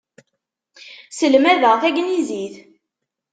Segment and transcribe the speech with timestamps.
[1.17, 2.55] Selmadeɣ tagnizit.